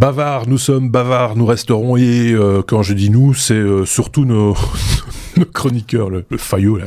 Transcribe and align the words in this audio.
Bavards, 0.00 0.48
nous 0.48 0.56
sommes 0.56 0.88
bavards, 0.88 1.36
nous 1.36 1.44
resterons. 1.44 1.98
Et 1.98 2.32
euh, 2.32 2.62
quand 2.66 2.82
je 2.82 2.94
dis 2.94 3.10
nous, 3.10 3.34
c'est 3.34 3.52
euh, 3.52 3.84
surtout 3.84 4.24
nos, 4.24 4.56
chroniqueurs, 5.52 6.08
le, 6.08 6.24
le 6.30 6.38
Fayot, 6.38 6.78
là, 6.78 6.86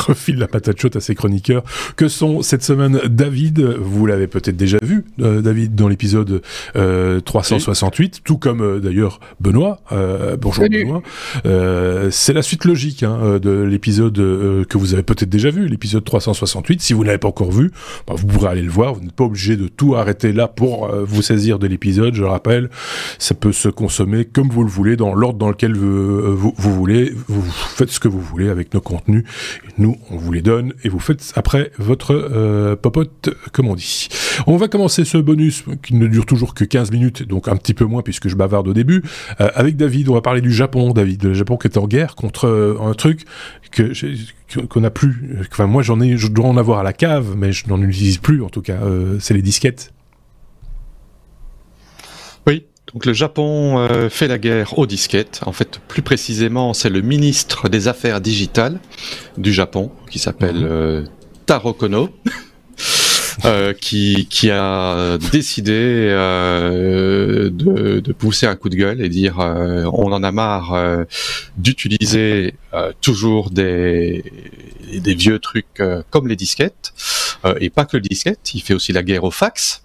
refile 0.08 0.38
la 0.38 0.48
patate 0.48 0.80
chaude 0.80 0.96
à 0.96 1.00
ses 1.00 1.14
chroniqueurs, 1.14 1.62
que 1.96 2.08
sont 2.08 2.42
cette 2.42 2.62
semaine 2.62 3.00
David, 3.08 3.60
vous 3.60 4.06
l'avez 4.06 4.26
peut-être 4.26 4.56
déjà 4.56 4.78
vu, 4.82 5.04
euh, 5.20 5.40
David, 5.40 5.74
dans 5.74 5.88
l'épisode 5.88 6.42
euh, 6.76 7.20
368, 7.20 8.22
tout 8.24 8.38
comme 8.38 8.60
euh, 8.62 8.80
d'ailleurs 8.80 9.20
Benoît, 9.40 9.80
euh, 9.92 10.36
bonjour 10.36 10.64
Salut. 10.64 10.84
Benoît, 10.84 11.02
Euh, 11.46 12.08
c'est 12.10 12.32
la 12.32 12.42
suite 12.42 12.64
logique 12.64 13.02
hein, 13.02 13.38
de 13.40 13.50
l'épisode 13.62 14.14
que 14.14 14.78
vous 14.78 14.94
avez 14.94 15.02
peut-être 15.02 15.28
déjà 15.28 15.50
vu, 15.50 15.66
l'épisode 15.68 16.04
368, 16.04 16.80
si 16.80 16.92
vous 16.92 17.02
ne 17.02 17.06
l'avez 17.06 17.18
pas 17.18 17.28
encore 17.28 17.52
vu, 17.52 17.70
bah, 18.06 18.14
vous 18.16 18.26
pourrez 18.26 18.48
aller 18.48 18.62
le 18.62 18.70
voir, 18.70 18.94
vous 18.94 19.00
n'êtes 19.00 19.12
pas 19.12 19.24
obligé 19.24 19.56
de 19.56 19.68
tout 19.68 19.94
arrêter 19.94 20.32
là 20.32 20.48
pour 20.48 20.88
vous 20.88 21.22
saisir 21.22 21.58
de 21.58 21.66
l'épisode, 21.66 22.14
je 22.14 22.22
le 22.22 22.28
rappelle, 22.28 22.70
ça 23.18 23.34
peut 23.34 23.52
se 23.52 23.68
consommer 23.68 24.24
comme 24.24 24.48
vous 24.48 24.62
le 24.62 24.70
voulez, 24.70 24.96
dans 24.96 25.14
l'ordre 25.14 25.38
dans 25.38 25.48
lequel 25.48 25.74
vous, 25.76 26.36
vous, 26.36 26.54
vous 26.56 26.74
voulez, 26.74 27.12
vous 27.28 27.42
faites 27.42 27.90
ce 27.90 28.00
que 28.00 28.08
vous 28.08 28.20
voulez 28.20 28.48
avec 28.48 28.74
nos 28.74 28.80
contenus, 28.80 29.24
nous 29.78 29.89
on 30.10 30.16
vous 30.16 30.32
les 30.32 30.42
donne 30.42 30.72
et 30.84 30.88
vous 30.88 30.98
faites 30.98 31.32
après 31.36 31.70
votre 31.78 32.14
euh, 32.14 32.76
popote, 32.76 33.30
comme 33.52 33.68
on 33.68 33.74
dit. 33.74 34.08
On 34.46 34.56
va 34.56 34.68
commencer 34.68 35.04
ce 35.04 35.18
bonus 35.18 35.64
qui 35.82 35.94
ne 35.94 36.06
dure 36.06 36.26
toujours 36.26 36.54
que 36.54 36.64
15 36.64 36.90
minutes, 36.90 37.26
donc 37.26 37.48
un 37.48 37.56
petit 37.56 37.74
peu 37.74 37.84
moins 37.84 38.02
puisque 38.02 38.28
je 38.28 38.36
bavarde 38.36 38.68
au 38.68 38.74
début, 38.74 39.02
euh, 39.40 39.50
avec 39.54 39.76
David, 39.76 40.08
on 40.08 40.14
va 40.14 40.20
parler 40.20 40.40
du 40.40 40.52
Japon, 40.52 40.92
David, 40.92 41.24
le 41.24 41.34
Japon 41.34 41.56
qui 41.56 41.68
est 41.68 41.78
en 41.78 41.86
guerre 41.86 42.14
contre 42.14 42.46
euh, 42.46 42.76
un 42.80 42.94
truc 42.94 43.24
que 43.70 43.92
qu'on 44.68 44.80
n'a 44.80 44.90
plus, 44.90 45.38
enfin 45.52 45.66
moi 45.66 45.82
j'en 45.82 46.00
ai, 46.00 46.16
je 46.16 46.26
dois 46.26 46.46
en 46.46 46.56
avoir 46.56 46.80
à 46.80 46.82
la 46.82 46.92
cave, 46.92 47.34
mais 47.36 47.52
je 47.52 47.68
n'en 47.68 47.80
utilise 47.80 48.18
plus 48.18 48.42
en 48.42 48.48
tout 48.48 48.62
cas, 48.62 48.78
euh, 48.82 49.18
c'est 49.20 49.34
les 49.34 49.42
disquettes. 49.42 49.92
Donc 52.94 53.06
le 53.06 53.12
Japon 53.12 53.78
euh, 53.78 54.08
fait 54.10 54.26
la 54.28 54.38
guerre 54.38 54.78
aux 54.78 54.86
disquettes. 54.86 55.40
En 55.46 55.52
fait, 55.52 55.80
plus 55.88 56.02
précisément, 56.02 56.74
c'est 56.74 56.90
le 56.90 57.02
ministre 57.02 57.68
des 57.68 57.88
Affaires 57.88 58.20
digitales 58.20 58.80
du 59.38 59.52
Japon, 59.52 59.90
qui 60.10 60.18
s'appelle 60.18 60.56
Mhm. 60.56 60.66
euh, 60.68 61.04
Taro 61.46 61.72
Kono, 61.72 62.08
euh, 63.44 63.72
qui, 63.74 64.26
qui 64.28 64.50
a 64.50 65.18
décidé 65.32 65.72
euh, 65.72 67.48
de, 67.50 68.00
de 68.00 68.12
pousser 68.12 68.46
un 68.46 68.56
coup 68.56 68.68
de 68.68 68.76
gueule 68.76 69.00
et 69.00 69.08
dire 69.08 69.38
euh, 69.40 69.84
on 69.92 70.12
en 70.12 70.22
a 70.22 70.32
marre 70.32 70.74
euh, 70.74 71.04
d'utiliser 71.56 72.54
euh, 72.74 72.92
toujours 73.00 73.50
des, 73.50 74.24
des 74.92 75.14
vieux 75.14 75.38
trucs 75.38 75.78
euh, 75.80 76.02
comme 76.10 76.26
les 76.28 76.36
disquettes, 76.36 76.92
euh, 77.44 77.54
et 77.60 77.70
pas 77.70 77.84
que 77.84 77.96
le 77.96 78.02
disquette, 78.02 78.52
il 78.54 78.60
fait 78.62 78.74
aussi 78.74 78.92
la 78.92 79.02
guerre 79.02 79.24
au 79.24 79.30
fax. 79.30 79.82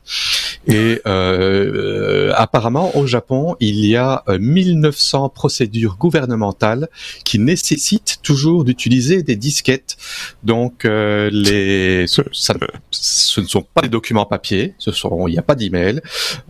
Et 0.67 1.01
euh, 1.05 2.29
euh, 2.29 2.33
apparemment, 2.35 2.95
au 2.97 3.05
Japon, 3.07 3.55
il 3.59 3.85
y 3.85 3.95
a 3.95 4.23
euh, 4.29 4.37
1900 4.39 5.29
procédures 5.29 5.97
gouvernementales 5.97 6.89
qui 7.23 7.39
nécessitent 7.39 8.19
toujours 8.23 8.63
d'utiliser 8.63 9.23
des 9.23 9.35
disquettes. 9.35 9.97
Donc, 10.43 10.85
euh, 10.85 11.29
les, 11.31 12.07
ce, 12.07 12.21
ça- 12.31 12.55
ce 12.91 13.41
ne 13.41 13.47
sont 13.47 13.61
pas 13.73 13.81
des 13.81 13.89
documents 13.89 14.25
papier, 14.25 14.73
ce 14.77 14.91
sont, 14.91 15.27
il 15.27 15.31
n'y 15.31 15.37
a 15.37 15.43
pas 15.43 15.55
d'email. 15.55 16.01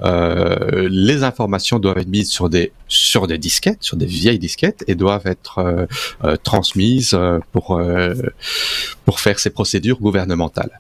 Euh, 0.04 0.88
les 0.92 1.24
informations 1.24 1.80
doivent 1.80 1.98
être 1.98 2.08
mises 2.08 2.30
sur 2.30 2.50
des 2.50 2.72
sur 2.88 3.26
des 3.26 3.40
disquettes, 3.40 3.80
sur 3.84 3.98
des 3.98 4.06
vieilles 4.06 4.38
disquettes, 4.40 4.84
et 4.88 4.94
doivent 4.96 5.26
être 5.26 5.58
euh, 5.58 5.86
euh, 6.24 6.36
transmises 6.38 7.14
euh, 7.16 7.40
pour 7.52 7.78
euh, 7.78 8.14
pour 9.06 9.20
faire 9.20 9.40
ces 9.40 9.50
procédures 9.50 10.00
gouvernementales. 10.00 10.80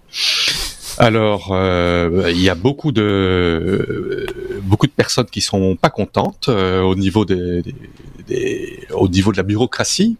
Alors, 0.97 1.49
euh, 1.51 2.29
il 2.31 2.41
y 2.41 2.49
a 2.49 2.55
beaucoup 2.55 2.91
de 2.91 3.01
euh, 3.01 4.25
beaucoup 4.63 4.87
de 4.87 4.91
personnes 4.91 5.25
qui 5.25 5.41
sont 5.41 5.75
pas 5.75 5.89
contentes 5.89 6.47
euh, 6.49 6.81
au 6.81 6.95
niveau 6.95 7.25
des, 7.25 7.61
des- 7.61 7.75
des- 8.27 8.79
au 8.93 9.07
niveau 9.07 9.31
de 9.31 9.37
la 9.37 9.43
bureaucratie 9.43 10.17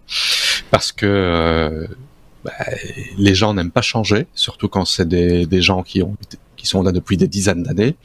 parce 0.71 0.91
que 0.91 1.05
euh, 1.05 1.87
bah, 2.43 2.51
les 3.17 3.33
gens 3.35 3.53
n'aiment 3.53 3.71
pas 3.71 3.81
changer, 3.81 4.27
surtout 4.35 4.67
quand 4.67 4.85
c'est 4.85 5.07
des, 5.07 5.45
des 5.45 5.61
gens 5.61 5.81
qui 5.83 6.01
ont 6.03 6.15
qui 6.57 6.67
sont 6.67 6.83
là 6.83 6.91
depuis 6.91 7.15
des 7.17 7.27
dizaines 7.27 7.63
d'années. 7.63 7.95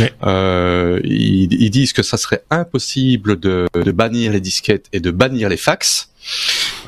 Ouais. 0.00 0.12
Euh, 0.24 1.00
ils, 1.04 1.52
ils 1.62 1.70
disent 1.70 1.92
que 1.92 2.02
ça 2.02 2.16
serait 2.16 2.42
impossible 2.50 3.38
de, 3.38 3.66
de 3.74 3.90
bannir 3.92 4.32
les 4.32 4.40
disquettes 4.40 4.86
et 4.92 5.00
de 5.00 5.10
bannir 5.10 5.48
les 5.48 5.56
fax. 5.56 6.10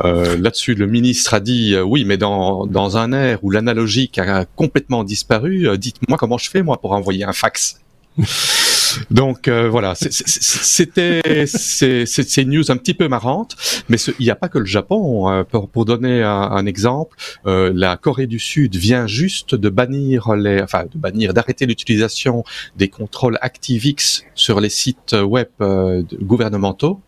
Euh, 0.05 0.37
Là-dessus, 0.37 0.75
le 0.75 0.87
ministre 0.87 1.35
a 1.35 1.41
dit 1.41 1.75
euh, 1.75 1.83
oui, 1.83 2.05
mais 2.05 2.17
dans, 2.17 2.67
dans 2.67 2.97
un 2.97 3.13
air 3.13 3.39
où 3.43 3.51
l'analogique 3.51 4.19
a 4.19 4.45
complètement 4.45 5.05
disparu, 5.05 5.69
euh, 5.69 5.77
dites-moi 5.77 6.19
comment 6.19 6.39
je 6.39 6.51
fais 6.51 6.63
moi 6.63 6.81
pour 6.81 6.93
envoyer 6.93 7.25
un 7.25 7.33
fax. 7.33 7.81
Donc 9.11 9.49
euh, 9.49 9.69
voilà, 9.69 9.95
c'était 9.95 11.47
c'est 11.47 12.43
une 12.43 12.51
news 12.51 12.71
un 12.71 12.77
petit 12.77 12.95
peu 12.95 13.09
marrante, 13.09 13.57
mais 13.89 13.99
il 14.19 14.25
n'y 14.25 14.31
a 14.31 14.37
pas 14.37 14.49
que 14.49 14.59
le 14.59 14.65
Japon. 14.65 15.29
hein. 15.29 15.45
pour, 15.45 15.69
pour 15.69 15.85
donner 15.85 16.23
un, 16.23 16.67
exemple, 16.67 17.17
euh, 17.47 17.73
la 17.75 17.97
Corée 17.97 18.27
du 18.27 18.39
Sud 18.39 18.77
vient 18.77 19.07
juste 19.07 19.55
de 19.55 19.69
bannir 19.69 20.35
les, 20.35 20.61
enfin 20.61 20.85
de 20.93 20.99
bannir, 20.99 21.35
d'arrêter 21.35 21.67
l'utilisation 21.67 22.45
des 22.77 22.89
contrôles 22.89 23.39
ActiveX 23.43 24.25
sur 24.35 24.61
les 24.61 24.71
sites 24.71 25.15
web 25.25 25.49
euh, 25.61 26.03
gouvernementaux. 26.21 27.01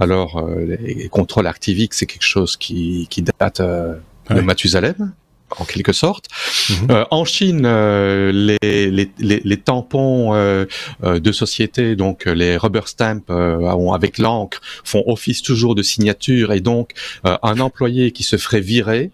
Alors 0.00 0.38
euh, 0.38 0.76
les 0.80 1.08
contrôles 1.08 1.46
ActiveX, 1.46 1.96
c'est 1.98 2.06
quelque 2.06 2.22
chose 2.22 2.56
qui, 2.56 3.06
qui 3.10 3.22
date 3.22 3.60
euh, 3.60 3.94
de 4.30 4.36
Ouais. 4.36 4.42
Mathusalem 4.42 5.12
en 5.58 5.64
quelque 5.64 5.92
sorte. 5.92 6.26
Mhm. 6.68 6.90
Euh, 6.90 7.04
en 7.10 7.24
Chine, 7.24 7.62
euh, 7.64 8.32
les, 8.32 8.90
les, 8.90 9.10
les, 9.18 9.40
les 9.44 9.56
tampons 9.56 10.34
euh, 10.34 10.64
euh, 11.04 11.20
de 11.20 11.30
société, 11.32 11.94
donc 11.94 12.24
les 12.24 12.56
rubber 12.56 12.80
stamps 12.86 13.20
euh, 13.30 13.92
avec 13.92 14.18
l'encre, 14.18 14.60
font 14.82 15.04
office 15.06 15.42
toujours 15.42 15.74
de 15.74 15.82
signature 15.82 16.52
et 16.52 16.60
donc 16.60 16.92
euh, 17.26 17.36
un 17.42 17.60
employé 17.60 18.10
qui 18.10 18.22
se 18.22 18.36
ferait 18.36 18.62
virer, 18.62 19.10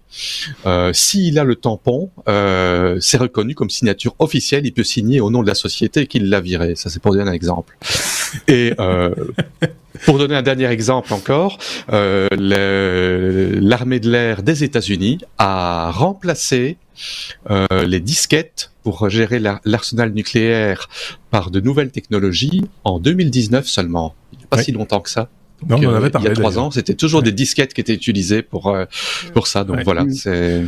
euh, 0.65 0.93
s'il 0.95 1.39
a 1.39 1.45
le 1.45 1.57
tampon, 1.57 2.11
euh, 2.29 2.97
c'est 3.01 3.19
reconnu 3.19 3.55
comme 3.55 3.69
signature 3.71 4.15
officielle, 4.19 4.65
il 4.65 4.73
peut 4.73 4.85
signer 4.85 5.21
au 5.21 5.31
nom 5.31 5.43
de 5.43 5.49
la 5.49 5.55
société 5.55 6.07
qu'il 6.07 6.31
l'a 6.31 6.41
viré. 6.41 6.75
Ça, 6.77 6.89
c'est 6.89 7.03
pour 7.03 7.13
donner 7.13 7.29
un 7.29 7.33
exemple. 7.35 7.77
Et 8.49 8.73
euh, 8.79 9.15
pour 10.07 10.19
donner 10.19 10.35
un 10.35 10.43
dernier 10.43 10.67
exemple 10.67 11.13
encore, 11.13 11.59
euh, 11.93 12.29
l'armée 13.61 14.01
de 14.01 14.11
l'air 14.11 14.43
des 14.43 14.65
États-Unis 14.65 15.19
a 15.39 15.91
remplacé 15.93 16.77
euh, 17.51 17.67
les 17.87 18.01
disquettes 18.01 18.73
pour 18.83 19.09
gérer 19.09 19.39
la- 19.39 19.61
l'arsenal 19.65 20.13
nucléaire 20.13 20.89
par 21.31 21.51
de 21.51 21.61
nouvelles 21.61 21.91
technologies 21.91 22.63
en 22.85 22.99
2019 22.99 23.67
seulement. 23.67 24.15
Il 24.33 24.39
n'y 24.39 24.45
a 24.45 24.47
pas 24.49 24.57
Oui. 24.59 24.65
si 24.65 24.73
longtemps 24.73 25.01
que 25.01 25.11
ça. 25.11 25.29
Non, 25.69 25.77
on 25.77 25.87
en 25.87 25.93
Euh, 25.93 25.97
avait 25.97 26.11
parlé. 26.11 26.27
il 26.27 26.31
y 26.31 26.33
a 26.33 26.35
trois 26.35 26.59
ans, 26.59 26.71
c'était 26.71 26.95
toujours 26.95 27.21
Ouais. 27.21 27.25
des 27.27 27.33
disquettes 27.33 27.75
qui 27.75 27.81
étaient 27.81 27.95
utilisées 27.95 28.43
pour 28.43 28.69
euh, 28.69 28.85
pour 29.35 29.47
ça. 29.47 29.65
Donc 29.65 29.77
Ouais. 29.79 29.85
voilà, 29.85 30.05
Mm. 30.05 30.13
c'est 30.13 30.63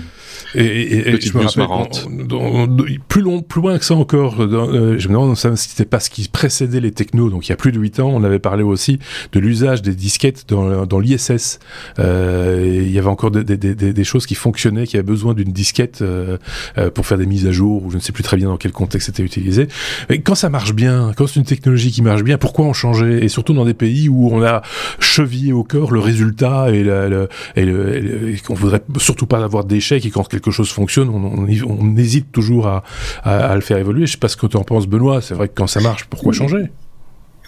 Et, 0.55 0.65
et- 0.65 0.99
et 1.09 1.13
Petite 1.13 1.33
je 1.33 1.37
me 1.39 1.43
news 1.43 1.49
rappelle, 1.49 1.63
marrante. 1.63 2.09
on- 2.31 2.35
on- 2.37 2.63
on- 2.65 2.77
plus, 3.09 3.23
long, 3.23 3.43
plus 3.43 3.61
loin 3.61 3.79
que 3.79 3.85
ça 3.85 3.95
encore, 3.95 4.47
dans, 4.47 4.69
euh, 4.69 4.99
je 4.99 5.09
me 5.09 5.15
demande 5.15 5.37
si 5.37 5.69
c'était 5.69 5.85
pas 5.87 6.01
ce 6.01 6.11
qui 6.11 6.29
précédait 6.29 6.81
les 6.81 6.91
technos, 6.93 7.31
donc 7.31 7.47
il 7.47 7.51
y 7.51 7.53
a 7.53 7.57
plus 7.57 7.73
de 7.73 7.79
8 7.79 8.01
ans, 8.01 8.11
on 8.13 8.23
avait 8.25 8.39
parlé 8.39 8.63
aussi 8.63 8.99
de 9.33 9.41
l'usage 9.41 9.81
des 9.83 9.95
disquettes 9.95 10.45
dans, 10.49 10.85
dans 10.87 10.99
l'ISS. 11.01 11.59
Euh, 11.99 12.81
il 12.85 12.91
y 12.91 12.99
avait 12.99 13.09
encore 13.09 13.31
des, 13.31 13.45
des, 13.45 13.57
des, 13.75 13.93
des 13.93 14.05
choses 14.05 14.27
qui 14.27 14.35
fonctionnaient, 14.35 14.87
qui 14.87 14.97
avaient 14.97 15.03
besoin 15.03 15.35
d'une 15.35 15.53
disquette 15.53 16.01
euh, 16.03 16.37
euh, 16.79 16.91
pour 16.91 17.07
faire 17.07 17.19
des 17.19 17.27
mises 17.27 17.47
à 17.47 17.51
jour, 17.51 17.85
ou 17.85 17.91
je 17.91 17.97
ne 17.97 18.01
sais 18.03 18.13
plus 18.13 18.23
très 18.25 18.37
bien 18.37 18.49
dans 18.49 18.57
quel 18.57 18.73
contexte 18.73 19.07
c'était 19.07 19.23
utilisé. 19.23 19.69
Mais 20.11 20.21
quand 20.21 20.35
ça 20.35 20.49
marche 20.49 20.75
bien, 20.75 21.13
quand 21.17 21.27
c'est 21.27 21.41
une 21.41 21.47
technologie 21.47 21.91
qui 21.91 22.03
marche 22.03 22.23
bien, 22.23 22.39
pourquoi 22.39 22.67
en 22.67 22.73
changer? 22.73 23.25
Et 23.25 23.29
surtout 23.29 23.53
dans 23.55 23.65
des 23.65 23.75
pays 23.75 24.09
où 24.09 24.29
on 24.33 24.43
a 24.43 24.63
chevillé 24.99 25.53
au 25.53 25.65
corps 25.65 25.93
le 25.93 26.01
résultat 26.01 26.71
et, 26.71 26.83
la, 26.85 27.09
le- 27.09 27.29
et, 27.57 28.37
qu'on 28.39 28.55
voudrait 28.55 28.83
surtout 28.99 29.27
pas 29.27 29.43
avoir 29.43 29.65
d'échec 29.65 30.05
et 30.07 30.11
quand 30.11 30.27
quelque 30.29 30.51
chose 30.51 30.71
fonctionne, 30.71 31.09
on, 31.09 31.47
on, 31.47 31.47
on 31.79 31.97
hésite 31.97 32.33
toujours 32.33 32.67
à, 32.67 32.85
à, 33.23 33.51
à 33.51 33.55
le 33.55 33.61
faire 33.61 33.79
évoluer. 33.79 34.07
Je 34.07 34.13
sais 34.13 34.19
pas 34.19 34.29
ce 34.29 34.37
que 34.37 34.47
tu 34.47 34.57
en 34.57 34.65
penses, 34.65 34.87
Benoît. 34.87 35.21
C'est 35.21 35.35
vrai 35.35 35.49
que 35.49 35.55
quand 35.55 35.67
ça 35.67 35.81
marche, 35.81 36.05
pourquoi 36.07 36.33
changer? 36.33 36.65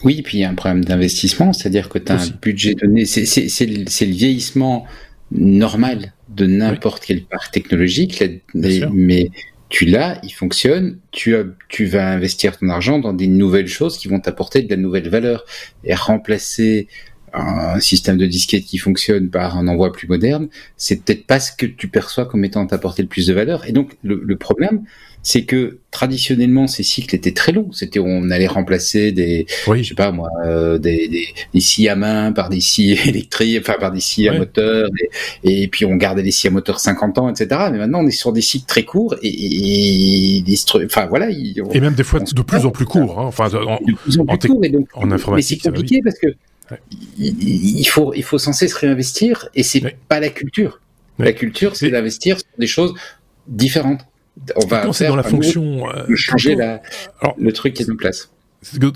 Oui, 0.03 0.21
puis 0.23 0.39
il 0.39 0.41
y 0.43 0.45
a 0.45 0.51
un 0.51 0.55
problème 0.55 0.85
d'investissement, 0.85 1.53
c'est-à-dire 1.53 1.89
que 1.89 1.99
tu 1.99 2.13
as 2.13 2.21
un 2.21 2.29
budget 2.43 2.75
donné. 2.75 3.07
C'est- 3.07 3.67
le 3.67 4.13
vieillissement 4.13 4.87
normal 5.31 6.13
de 6.29 6.47
n'importe 6.47 7.05
quel 7.07 7.23
parc 7.25 7.53
technologique, 7.53 8.23
la- 8.55 8.91
mais, 8.93 9.31
tu 9.71 9.87
l'as, 9.87 10.21
il 10.23 10.31
fonctionne, 10.31 10.99
tu, 11.11 11.35
as, 11.35 11.43
tu 11.69 11.87
vas 11.87 12.09
investir 12.13 12.57
ton 12.59 12.69
argent 12.69 12.99
dans 13.01 13.13
des 13.13 13.27
nouvelles 13.27 13.67
choses 13.67 13.97
qui 13.99 14.07
vont 14.07 14.21
t'apporter 14.21 14.63
de 14.63 14.71
la 14.71 14.77
nouvelle 14.77 15.09
valeur 15.09 15.45
et 15.85 15.95
remplacer 15.95 16.87
un 17.35 17.81
système 17.81 18.17
de 18.17 18.27
disquette 18.27 18.65
qui 18.65 18.79
fonctionne 18.79 19.29
par 19.29 19.57
un 19.57 19.69
envoi 19.69 19.93
plus 19.93 20.09
moderne, 20.09 20.49
c'est 20.77 21.03
peut-être 21.03 21.27
pas 21.27 21.41
ce 21.41 21.53
que 21.53 21.67
tu 21.67 21.89
perçois 21.89 22.27
comme 22.27 22.45
étant 22.45 22.67
t'apporter 22.67 23.03
le 23.03 23.09
plus 23.09 23.27
de 23.27 23.35
valeur. 23.35 23.69
Et 23.69 23.73
donc 23.73 23.93
le 24.03 24.37
problème, 24.37 24.85
c'est 25.25 25.45
que 25.45 25.79
traditionnellement 25.91 26.67
ces 26.67 26.83
cycles 26.83 27.17
étaient 27.17 27.33
très 27.33 27.51
longs. 27.51 27.73
C'était 27.73 27.99
on 27.99 28.31
allait 28.31 28.47
remplacer 28.47 29.11
des, 29.11 29.47
je 29.49 29.83
sais 29.83 29.95
pas 29.95 30.13
moi, 30.13 30.29
euh, 30.45 30.79
des, 30.79 31.09
des, 31.09 31.29
des, 31.53 31.61
scies 31.61 31.89
à 31.89 31.97
main 31.97 32.31
par 32.33 32.51
des 32.51 32.61
scies 32.61 32.93
électriques, 33.09 33.59
enfin 33.61 33.77
par 33.81 33.91
des 33.91 34.01
scies 34.01 34.29
à 34.29 34.39
moteur, 34.39 34.89
et, 35.43 35.67
puis 35.69 35.87
on 35.87 35.97
gardait 35.97 36.23
les 36.23 36.31
scies 36.31 36.49
à 36.49 36.51
moteur 36.51 36.79
50 36.79 37.19
ans, 37.19 37.31
etc. 37.31 37.69
Mais 37.73 37.79
maintenant 37.79 38.01
on 38.05 38.07
est 38.07 38.11
sur 38.11 38.33
des 38.33 38.43
cycles 38.43 38.67
très 38.67 38.85
courts 38.85 39.17
et, 39.23 40.39
et, 40.39 40.45
enfin 40.85 41.07
voilà. 41.07 41.31
et 41.31 41.81
même 41.81 41.95
des 41.95 42.05
fois 42.05 42.21
de 42.21 42.43
plus 42.43 42.67
en 42.67 42.71
plus 42.71 42.85
courts. 42.85 43.19
Hein, 43.19 43.25
enfin, 43.25 43.47
en, 43.55 43.79
de 43.83 43.95
plus 43.95 44.19
en, 44.19 44.27
plus 44.27 44.49
court, 44.49 44.65
et 44.65 44.69
donc, 44.69 44.89
en 44.93 45.11
informatique. 45.11 45.63
Mais 45.65 45.71
c'est 45.71 45.71
compliqué 45.71 46.01
parce 46.05 46.19
que 46.19 46.27
il, 47.19 47.85
faut 47.85 48.15
il 48.15 48.23
faut 48.23 48.39
sans 48.39 48.53
cesse 48.53 48.75
réinvestir 48.75 49.49
et 49.55 49.63
c'est 49.63 49.97
pas 50.09 50.21
la 50.21 50.31
culture. 50.31 50.81
La 51.19 51.33
culture, 51.33 51.77
c'est 51.77 51.91
d'investir 51.91 52.39
sur 52.39 52.49
des 52.59 52.67
choses 52.67 52.95
différentes 53.47 54.01
on 54.57 54.67
va 54.67 54.87
dans 54.87 55.17
la 55.17 55.23
fonction 55.23 55.89
euh, 55.89 56.15
changer 56.17 56.55
la, 56.55 56.83
le 57.39 57.53
truc 57.53 57.75
qui 57.75 57.83
est 57.83 57.91
en 57.91 57.97
place. 57.97 58.31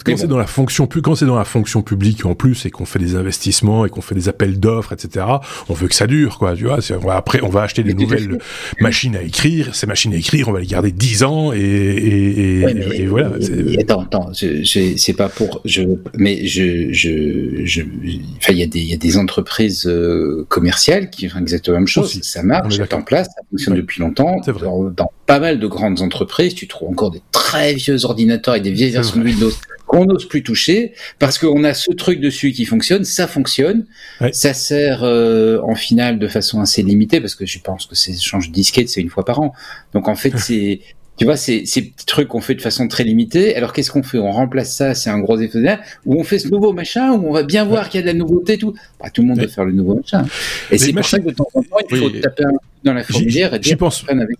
Quand 0.05 0.17
c'est 0.17 0.27
dans 0.27 0.39
la 0.39 0.47
fonction, 0.47 0.87
quand 0.87 1.15
c'est 1.15 1.27
dans 1.27 1.37
la 1.37 1.45
fonction 1.45 1.83
publique 1.83 2.25
en 2.25 2.35
plus 2.35 2.67
et 2.67 2.71
qu'on 2.71 2.85
fait 2.85 2.99
des 2.99 3.15
investissements 3.15 3.85
et 3.85 3.91
qu'on 3.91 4.01
fait 4.01 4.15
des 4.15 4.29
appels 4.29 4.59
d'offres, 4.59 4.93
etc. 4.93 5.27
On 5.69 5.75
veut 5.75 5.89
que 5.89 5.95
ça 5.95 6.07
dure, 6.07 6.39
quoi. 6.39 6.55
Tu 6.55 6.65
vois, 6.65 7.15
après, 7.15 7.41
on 7.43 7.49
va 7.49 7.63
acheter 7.63 7.83
des 7.83 7.95
nouvelles 7.95 8.39
machines 8.81 9.17
à 9.17 9.23
écrire. 9.23 9.75
Ces 9.75 9.87
machines 9.87 10.13
à 10.15 10.17
écrire, 10.17 10.49
on 10.49 10.53
va 10.53 10.61
les 10.61 10.67
garder 10.67 10.93
10 10.93 11.23
ans 11.25 11.53
et, 11.53 11.59
et, 11.59 13.03
et, 13.03 13.07
voilà. 13.07 13.33
attends, 13.79 14.03
attends, 14.03 14.31
c'est 14.33 15.17
pas 15.17 15.29
pour, 15.29 15.61
je, 15.65 15.83
mais 16.15 16.47
je, 16.47 16.93
je, 16.93 17.83
il 17.83 18.59
y 18.59 18.63
a 18.63 18.67
des, 18.67 18.81
il 18.81 18.89
y 18.89 18.95
a 18.95 18.97
des 18.97 19.19
entreprises 19.19 19.87
euh, 19.87 20.47
commerciales 20.49 21.11
qui 21.11 21.29
font 21.29 21.39
exactement 21.41 21.75
la 21.75 21.81
même 21.81 21.89
chose. 21.89 22.19
Ça 22.23 22.43
marche, 22.43 22.77
c'est 22.77 22.95
en 22.95 23.03
place, 23.03 23.27
ça 23.27 23.43
fonctionne 23.51 23.75
depuis 23.75 24.01
longtemps. 24.01 24.41
Dans, 24.61 24.91
dans 24.91 25.11
pas 25.29 25.41
mal 25.41 25.61
de 25.61 25.67
grandes 25.67 26.01
entreprises, 26.01 26.55
tu 26.55 26.67
trouves 26.67 26.89
encore 26.89 27.11
des 27.11 27.21
très 27.33 27.75
vieux 27.75 28.07
ordinateurs 28.07 28.55
et 28.55 28.61
des 28.61 28.73
vieilles 28.73 28.93
versions 28.93 29.21
de 29.21 29.25
Windows 29.25 29.51
qu'on 29.87 30.07
n'ose 30.07 30.27
plus 30.27 30.43
toucher 30.43 30.95
parce 31.19 31.39
qu'on 31.39 31.65
a 31.65 31.75
ce 31.75 31.93
truc 31.93 32.19
dessus 32.19 32.53
qui 32.53 32.65
fonctionne, 32.65 33.05
ça 33.05 33.29
fonctionne, 33.29 33.85
ça 34.33 34.55
sert 34.55 35.05
euh, 35.05 35.61
en 35.63 35.75
finale 35.75 36.19
de 36.19 36.29
façon 36.29 36.63
assez 36.63 36.83
limitée 36.83 37.21
parce 37.21 37.35
que 37.35 37.45
je 37.45 37.59
pense 37.59 37.85
que 37.85 37.95
ces 37.95 38.13
échanges 38.13 38.49
de 38.49 38.55
disquettes 38.55 38.89
c'est 38.89 39.03
une 39.03 39.11
fois 39.11 39.27
par 39.27 39.41
an. 39.41 39.53
Donc 39.93 40.09
en 40.09 40.17
fait 40.17 40.33
c'est 40.39 40.81
tu 41.19 41.25
vois, 41.25 41.37
c'est 41.37 41.67
ces 41.67 41.83
petits 41.83 42.07
trucs 42.07 42.29
qu'on 42.29 42.41
fait 42.41 42.55
de 42.55 42.63
façon 42.63 42.87
très 42.87 43.03
limitée. 43.03 43.55
Alors 43.57 43.73
qu'est-ce 43.73 43.91
qu'on 43.91 44.05
fait? 44.05 44.19
On 44.19 44.31
remplace 44.31 44.75
ça, 44.75 44.95
c'est 44.95 45.11
un 45.11 45.19
gros 45.19 45.39
effet 45.39 45.79
où 46.07 46.19
on 46.19 46.23
fait 46.23 46.39
ce 46.39 46.49
nouveau 46.49 46.73
machin, 46.73 47.11
où 47.11 47.29
on 47.29 47.33
va 47.33 47.43
bien 47.43 47.65
voir 47.65 47.89
qu'il 47.89 47.99
y 47.99 48.03
a 48.03 48.07
de 48.07 48.07
la 48.07 48.15
nouveauté, 48.15 48.57
tout. 48.57 48.73
Bah, 49.01 49.11
tout 49.11 49.23
le 49.23 49.29
monde 49.29 49.41
veut 49.41 49.49
faire 49.49 49.65
le 49.65 49.73
nouveau 49.73 49.97
machin. 49.97 50.25
Et 50.71 50.79
c'est 50.79 50.93
pour 50.93 51.05
ça 51.05 51.19
que 51.19 51.25
de 51.25 51.33
temps 51.33 51.49
en 51.55 51.63
temps, 51.63 51.77
il 51.91 51.97
faut 51.99 52.11
taper 52.11 52.45
un 52.45 52.53
dans 52.85 52.95
la 52.95 53.03
fourmilière 53.03 53.53
et 53.53 53.59
dire 53.59 53.77
pense. 53.77 54.05
Avec 54.09 54.39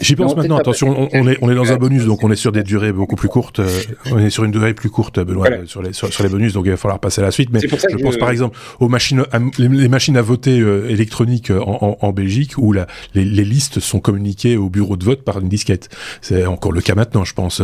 J'y 0.00 0.14
pense 0.14 0.36
maintenant. 0.36 0.56
Attention, 0.58 1.08
on, 1.12 1.28
est 1.28 1.38
on 1.42 1.50
est 1.50 1.54
dans 1.54 1.72
un 1.72 1.76
bonus, 1.76 2.04
donc 2.04 2.22
on 2.22 2.30
est 2.30 2.36
sur 2.36 2.52
des 2.52 2.62
durées 2.62 2.92
beaucoup 2.92 3.16
plus 3.16 3.28
courtes. 3.28 3.58
Euh, 3.58 3.80
on 4.10 4.18
est 4.18 4.30
sur 4.30 4.44
une 4.44 4.52
durée 4.52 4.74
plus 4.74 4.90
courte, 4.90 5.18
Benoît, 5.18 5.48
sur 5.66 5.82
les 5.82 5.92
sur, 5.92 6.08
les 6.22 6.28
bonus. 6.28 6.52
Donc 6.52 6.66
il 6.66 6.70
va 6.70 6.76
falloir 6.76 7.00
passer 7.00 7.20
à 7.20 7.24
la 7.24 7.30
suite. 7.30 7.50
Mais 7.52 7.60
je 7.60 7.96
pense 7.96 8.16
par 8.16 8.30
exemple 8.30 8.56
aux 8.80 8.88
machines, 8.88 9.24
les, 9.58 9.88
machines 9.88 10.16
à 10.16 10.22
voter 10.22 10.60
euh, 10.60 10.88
électroniques 10.88 11.50
euh, 11.50 11.60
en, 11.60 11.98
en, 12.00 12.12
Belgique 12.12 12.54
où 12.58 12.72
la, 12.72 12.86
les, 13.14 13.24
les, 13.24 13.44
listes 13.44 13.80
sont 13.80 14.00
communiquées 14.00 14.56
au 14.56 14.68
bureau 14.68 14.96
de 14.96 15.04
vote 15.04 15.22
par 15.22 15.40
une 15.40 15.48
disquette. 15.48 15.88
C'est 16.20 16.46
encore 16.46 16.72
le 16.72 16.80
cas 16.80 16.94
maintenant, 16.94 17.24
je 17.24 17.34
pense. 17.34 17.60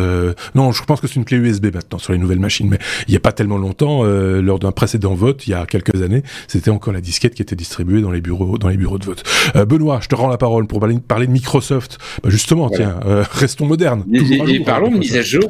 non, 0.54 0.72
je 0.72 0.82
pense 0.84 1.00
que 1.00 1.06
c'est 1.06 1.16
une 1.16 1.24
clé 1.24 1.38
USB 1.38 1.72
maintenant 1.72 1.98
sur 1.98 2.12
les 2.12 2.18
nouvelles 2.18 2.40
machines. 2.40 2.68
Mais 2.68 2.78
il 3.06 3.12
n'y 3.12 3.16
a 3.16 3.20
pas 3.20 3.32
tellement 3.32 3.58
longtemps, 3.58 4.02
lors 4.04 4.58
d'un 4.58 4.72
précédent 4.72 5.14
vote, 5.14 5.46
il 5.46 5.50
y 5.50 5.54
a 5.54 5.66
quelques 5.66 6.02
années, 6.02 6.22
c'était 6.48 6.70
encore 6.70 6.92
la 6.92 7.00
disquette 7.00 7.34
qui 7.34 7.42
était 7.42 7.56
distribuée 7.56 8.00
dans 8.00 8.10
les 8.10 8.20
bureaux 8.20 8.58
dans 8.58 8.68
les 8.68 8.76
bureaux 8.76 8.98
de 8.98 9.04
vote. 9.04 9.22
Benoît, 9.66 10.00
je 10.02 10.08
te 10.08 10.14
rends 10.14 10.28
la 10.28 10.38
parole 10.38 10.66
pour 10.66 10.80
parler 11.06 11.26
de 11.26 11.32
Microsoft. 11.32 11.98
Bah, 12.24 12.30
justement, 12.30 12.70
tiens, 12.70 12.98
euh, 13.04 13.22
restons 13.32 13.66
modernes. 13.66 14.02
Et, 14.14 14.60
parlons 14.60 14.90
de 14.90 14.96
mise 14.98 15.14
à 15.14 15.22
jour, 15.22 15.42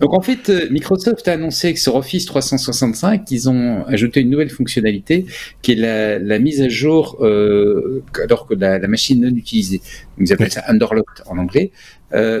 Donc 0.00 0.14
en 0.14 0.20
fait, 0.20 0.48
euh, 0.48 0.68
Microsoft 0.70 1.26
a 1.26 1.32
annoncé 1.32 1.74
que 1.74 1.80
sur 1.80 1.96
Office 1.96 2.26
365, 2.26 3.28
ils 3.32 3.50
ont 3.50 3.84
ajouté 3.86 4.20
une 4.20 4.30
nouvelle 4.30 4.50
fonctionnalité 4.50 5.26
qui 5.62 5.72
est 5.72 6.18
la, 6.20 6.38
mise 6.38 6.62
à 6.62 6.68
jour 6.68 7.18
euh, 7.22 8.04
alors 8.22 8.46
que 8.46 8.54
la, 8.54 8.78
machine 8.86 9.20
non 9.20 9.34
utilisée. 9.34 9.80
Ils 10.18 10.32
appellent 10.32 10.52
ça 10.52 10.62
underlocked 10.68 11.24
en 11.26 11.38
anglais. 11.38 11.72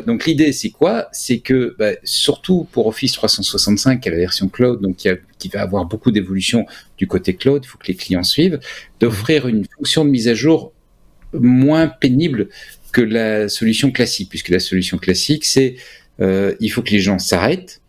donc 0.06 0.24
l'idée, 0.24 0.52
c'est 0.52 0.70
quoi? 0.70 1.08
C'est 1.10 1.38
que 1.38 1.74
bah, 1.76 1.90
surtout 2.04 2.68
pour 2.70 2.86
Office 2.86 3.14
365, 3.14 4.00
qui 4.00 4.08
est 4.08 4.12
la 4.12 4.18
version 4.18 4.46
cloud, 4.48 4.80
donc 4.80 4.94
qui, 4.94 5.08
qui 5.40 5.48
va 5.48 5.62
avoir 5.62 5.86
beaucoup 5.86 6.12
d'évolutions 6.12 6.66
du 6.98 7.08
côté 7.08 7.34
cloud, 7.34 7.62
il 7.64 7.66
faut 7.66 7.78
que 7.78 7.88
les 7.88 7.96
clients 7.96 8.22
suivent, 8.22 8.60
d'offrir 9.00 9.48
une 9.48 9.64
fonction 9.76 10.04
de 10.04 10.10
mise 10.10 10.28
à 10.28 10.34
jour 10.34 10.73
moins 11.40 11.86
pénible 11.88 12.48
que 12.92 13.00
la 13.00 13.48
solution 13.48 13.90
classique, 13.90 14.28
puisque 14.30 14.48
la 14.48 14.60
solution 14.60 14.98
classique, 14.98 15.44
c'est 15.44 15.76
euh, 16.20 16.54
il 16.60 16.68
faut 16.68 16.82
que 16.82 16.90
les 16.90 17.00
gens 17.00 17.18
s'arrêtent, 17.18 17.80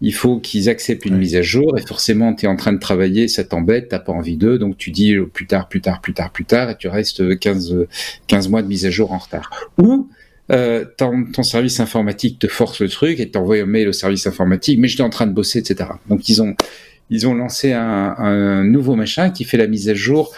il 0.00 0.14
faut 0.14 0.38
qu'ils 0.38 0.68
acceptent 0.68 1.06
une 1.06 1.16
mise 1.16 1.36
à 1.36 1.42
jour, 1.42 1.78
et 1.78 1.82
forcément, 1.82 2.34
tu 2.34 2.46
es 2.46 2.48
en 2.48 2.56
train 2.56 2.72
de 2.72 2.78
travailler, 2.78 3.28
ça 3.28 3.44
t'embête, 3.44 3.88
t'as 3.88 3.98
pas 3.98 4.12
envie 4.12 4.36
d'eux, 4.36 4.58
donc 4.58 4.76
tu 4.76 4.90
dis 4.90 5.14
euh, 5.14 5.26
plus 5.26 5.46
tard, 5.46 5.68
plus 5.68 5.80
tard, 5.80 6.00
plus 6.00 6.14
tard, 6.14 6.30
plus 6.30 6.44
tard, 6.44 6.70
et 6.70 6.76
tu 6.76 6.88
restes 6.88 7.38
15, 7.38 7.86
15 8.26 8.48
mois 8.48 8.62
de 8.62 8.68
mise 8.68 8.86
à 8.86 8.90
jour 8.90 9.12
en 9.12 9.18
retard. 9.18 9.50
Ou 9.78 10.08
euh, 10.52 10.84
ton, 10.96 11.42
service 11.42 11.80
informatique 11.80 12.38
te 12.38 12.46
force 12.46 12.80
le 12.80 12.88
truc 12.88 13.18
et 13.18 13.30
t'envoie 13.30 13.56
un 13.56 13.66
mail 13.66 13.88
au 13.88 13.92
service 13.92 14.26
informatique, 14.26 14.78
mais 14.78 14.86
j'étais 14.86 15.02
en 15.02 15.10
train 15.10 15.26
de 15.26 15.32
bosser, 15.32 15.58
etc. 15.58 15.90
Donc 16.08 16.28
ils 16.28 16.40
ont 16.40 16.54
ils 17.08 17.28
ont 17.28 17.34
lancé 17.34 17.72
un, 17.72 18.16
un, 18.18 18.64
nouveau 18.64 18.96
machin 18.96 19.30
qui 19.30 19.44
fait 19.44 19.56
la 19.56 19.68
mise 19.68 19.88
à 19.88 19.94
jour 19.94 20.34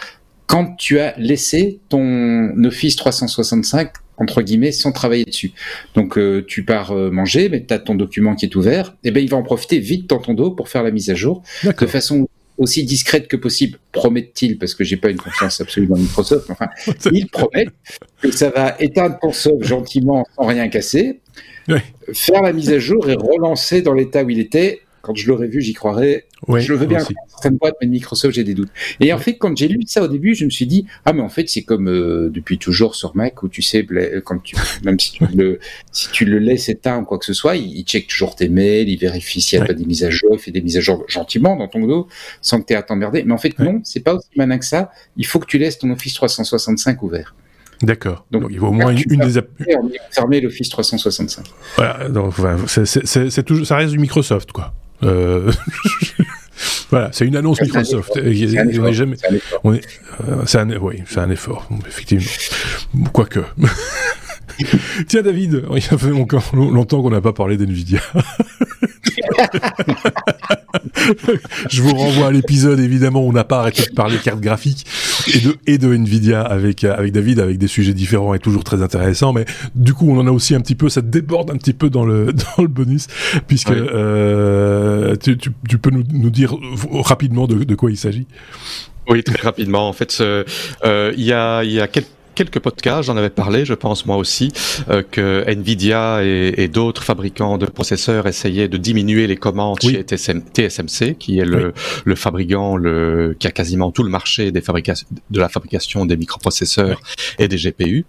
quand 0.49 0.75
tu 0.77 0.99
as 0.99 1.13
laissé 1.17 1.79
ton 1.89 2.51
Office 2.65 2.95
365 2.95 3.93
entre 4.17 4.41
guillemets 4.41 4.71
sans 4.71 4.91
travailler 4.91 5.23
dessus. 5.23 5.51
Donc 5.93 6.17
euh, 6.17 6.43
tu 6.45 6.65
pars 6.65 6.91
euh, 6.91 7.11
manger, 7.11 7.49
mais 7.49 7.63
tu 7.63 7.73
as 7.73 7.79
ton 7.79 7.93
document 7.93 8.35
qui 8.35 8.45
est 8.45 8.55
ouvert, 8.55 8.95
et 9.03 9.09
eh 9.09 9.11
ben 9.11 9.23
il 9.23 9.29
va 9.29 9.37
en 9.37 9.43
profiter 9.43 9.79
vite 9.79 10.09
dans 10.09 10.17
ton 10.17 10.33
dos 10.33 10.51
pour 10.51 10.67
faire 10.67 10.83
la 10.83 10.91
mise 10.91 11.11
à 11.11 11.15
jour. 11.15 11.43
De 11.63 11.85
façon 11.85 12.27
aussi 12.57 12.83
discrète 12.83 13.27
que 13.27 13.37
possible, 13.37 13.77
promettent-ils, 13.91 14.57
parce 14.57 14.73
que 14.73 14.83
j'ai 14.83 14.97
pas 14.97 15.11
une 15.11 15.17
confiance 15.17 15.61
absolue 15.61 15.85
dans 15.85 15.95
Microsoft, 15.95 16.49
enfin, 16.49 16.67
ils 17.13 17.27
promettent 17.27 17.69
que 18.21 18.31
ça 18.31 18.49
va 18.49 18.75
éteindre 18.79 19.17
ton 19.21 19.31
soft 19.31 19.63
gentiment 19.63 20.25
sans 20.35 20.47
rien 20.47 20.67
casser, 20.67 21.21
faire 22.11 22.41
la 22.41 22.53
mise 22.53 22.71
à 22.71 22.79
jour 22.79 23.07
et 23.07 23.13
relancer 23.13 23.83
dans 23.83 23.93
l'état 23.93 24.23
où 24.23 24.31
il 24.31 24.39
était 24.39 24.81
quand 25.01 25.15
je 25.15 25.27
l'aurais 25.27 25.47
vu, 25.47 25.61
j'y 25.61 25.73
croirais. 25.73 26.25
je 26.47 26.71
le 26.71 26.77
veux 26.77 26.85
bien. 26.85 26.99
Certaines 27.27 27.57
boîtes, 27.57 27.75
mais 27.81 27.87
Microsoft, 27.87 28.35
j'ai 28.35 28.43
des 28.43 28.53
doutes. 28.53 28.69
Et 28.99 29.13
en 29.13 29.17
fait, 29.17 29.37
quand 29.37 29.55
j'ai 29.57 29.67
lu 29.67 29.79
ça 29.85 30.03
au 30.03 30.07
début, 30.07 30.35
je 30.35 30.45
me 30.45 30.49
suis 30.49 30.65
dit, 30.65 30.85
ah, 31.05 31.13
mais 31.13 31.21
en 31.21 31.29
fait, 31.29 31.49
c'est 31.49 31.63
comme 31.63 31.87
euh, 31.87 32.29
depuis 32.29 32.57
toujours 32.57 32.95
sur 32.95 33.15
Mac 33.15 33.43
où 33.43 33.49
tu 33.49 33.61
sais, 33.61 33.85
quand 34.23 34.39
tu, 34.39 34.55
même 34.83 34.99
si 34.99 35.11
tu 35.13 35.25
le, 35.35 35.59
si 35.91 36.09
tu 36.11 36.25
le 36.25 36.39
laisses 36.39 36.69
éteint 36.69 36.99
ou 36.99 37.05
quoi 37.05 37.17
que 37.17 37.25
ce 37.25 37.33
soit, 37.33 37.55
il, 37.55 37.83
check 37.83 38.07
toujours 38.07 38.35
tes 38.35 38.49
mails, 38.49 38.89
il 38.89 38.97
vérifie 38.97 39.41
s'il 39.41 39.59
n'y 39.59 39.63
a 39.63 39.67
pas 39.67 39.73
des 39.73 39.85
mises 39.85 40.03
à 40.03 40.09
jour, 40.09 40.31
il 40.33 40.39
fait 40.39 40.51
des 40.51 40.61
mises 40.61 40.77
à 40.77 40.81
jour 40.81 41.03
gentiment 41.07 41.55
dans 41.55 41.67
ton 41.67 41.85
dos, 41.85 42.07
sans 42.41 42.61
que 42.61 42.67
tu 42.67 42.73
aies 42.73 42.77
à 42.77 42.83
t'emmerder. 42.83 43.23
Mais 43.23 43.33
en 43.33 43.37
fait, 43.37 43.57
non, 43.59 43.81
c'est 43.83 44.01
pas 44.01 44.15
aussi 44.15 44.29
malin 44.35 44.57
que 44.57 44.65
ça. 44.65 44.91
Il 45.17 45.25
faut 45.25 45.39
que 45.39 45.47
tu 45.47 45.57
laisses 45.57 45.79
ton 45.79 45.89
Office 45.91 46.13
365 46.13 47.01
ouvert. 47.03 47.35
D'accord. 47.81 48.25
Donc, 48.29 48.47
il 48.49 48.59
faut 48.59 48.67
au 48.67 48.71
moins 48.71 48.93
une, 48.93 49.19
des 49.19 49.41
fermer 50.11 50.41
l'Office 50.41 50.69
365. 50.69 51.45
Voilà, 51.77 52.09
donc 52.09 52.33
c'est 52.67 53.43
toujours 53.43 53.65
ça 53.65 53.77
reste 53.77 53.91
du 53.91 53.99
Microsoft 53.99 54.51
quoi. 54.51 54.73
Euh... 55.03 55.51
voilà, 56.89 57.09
c'est 57.11 57.25
une 57.25 57.35
annonce 57.35 57.61
Microsoft. 57.61 58.11
On 58.15 58.21
n'est 58.21 58.93
jamais. 58.93 59.17
C'est 60.45 60.59
un, 60.59 60.69
oui, 60.79 61.03
c'est 61.07 61.19
un 61.19 61.29
effort, 61.29 61.67
effectivement. 61.87 63.09
Quoique. 63.13 63.41
Tiens, 65.07 65.21
David, 65.21 65.63
il 65.71 65.83
y 65.83 65.93
a 65.93 65.97
fait 65.97 66.09
longtemps 66.09 67.01
qu'on 67.01 67.09
n'a 67.09 67.21
pas 67.21 67.33
parlé 67.33 67.57
d'NVIDIA. 67.57 68.01
je 71.69 71.81
vous 71.81 71.93
renvoie 71.93 72.27
à 72.27 72.31
l'épisode 72.31 72.79
évidemment 72.79 73.21
où 73.21 73.29
on 73.29 73.33
n'a 73.33 73.43
pas 73.43 73.59
arrêté 73.59 73.83
de 73.89 73.93
parler 73.93 74.17
carte 74.17 74.39
graphique 74.39 74.85
et 75.33 75.39
de 75.39 75.55
et 75.67 75.77
de 75.77 75.93
Nvidia 75.93 76.41
avec 76.41 76.83
avec 76.83 77.11
David 77.11 77.39
avec 77.39 77.57
des 77.57 77.67
sujets 77.67 77.93
différents 77.93 78.33
et 78.33 78.39
toujours 78.39 78.63
très 78.63 78.81
intéressants. 78.81 79.33
Mais 79.33 79.45
du 79.75 79.93
coup 79.93 80.09
on 80.09 80.19
en 80.19 80.27
a 80.27 80.31
aussi 80.31 80.55
un 80.55 80.61
petit 80.61 80.75
peu 80.75 80.89
ça 80.89 81.01
déborde 81.01 81.51
un 81.51 81.57
petit 81.57 81.73
peu 81.73 81.89
dans 81.89 82.05
le 82.05 82.33
dans 82.57 82.63
le 82.63 82.67
bonus 82.67 83.07
puisque 83.47 83.71
euh, 83.71 85.15
tu, 85.15 85.37
tu, 85.37 85.51
tu, 85.67 85.77
peux 85.77 85.91
nous, 85.91 86.03
nous 86.11 86.29
dire 86.29 86.55
rapidement 86.91 87.47
de, 87.47 87.63
de 87.63 87.75
quoi 87.75 87.91
il 87.91 87.97
s'agit? 87.97 88.27
Oui 89.07 89.23
très 89.23 89.41
rapidement. 89.41 89.87
En 89.87 89.93
fait 89.93 90.17
euh, 90.21 90.43
il 91.17 91.23
y 91.23 91.33
a 91.33 91.63
il 91.63 91.71
y 91.71 91.81
a 91.81 91.87
quelques 91.87 92.07
quelques 92.39 92.59
podcasts, 92.59 93.07
j'en 93.07 93.17
avais 93.17 93.29
parlé, 93.29 93.65
je 93.65 93.73
pense 93.73 94.05
moi 94.05 94.15
aussi, 94.15 94.53
euh, 94.89 95.03
que 95.03 95.43
Nvidia 95.45 96.23
et, 96.23 96.69
d'autres 96.69 97.03
fabricants 97.03 97.57
de 97.57 97.65
processeurs 97.65 98.27
essayaient 98.27 98.69
de 98.69 98.77
diminuer 98.77 99.27
les 99.27 99.35
commandes 99.35 99.81
chez 99.81 100.03
TSMC, 100.03 101.15
qui 101.19 101.39
est 101.39 101.45
le, 101.45 101.73
le 102.05 102.15
fabricant 102.15 102.77
le, 102.77 103.35
qui 103.37 103.47
a 103.47 103.51
quasiment 103.51 103.91
tout 103.91 104.03
le 104.03 104.09
marché 104.09 104.53
des 104.53 104.61
de 104.61 105.39
la 105.39 105.49
fabrication 105.49 106.05
des 106.05 106.15
microprocesseurs 106.15 107.01
et 107.39 107.49
des 107.49 107.57
GPU. 107.57 108.05